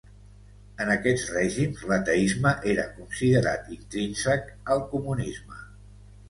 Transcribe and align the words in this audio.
En 0.85 0.91
aquests 0.93 1.25
règims 1.35 1.83
l'ateisme 1.91 2.53
era 2.71 2.87
considerat 2.95 3.69
intrínsec 3.77 4.49
al 4.77 4.83
comunisme. 4.97 5.63